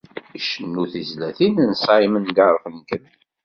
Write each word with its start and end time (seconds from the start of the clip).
Icennu 0.39 0.83
tizlatin 0.91 1.55
n 1.69 1.71
Simon 1.83 2.23
d 2.27 2.29
Garfunkel. 2.37 3.03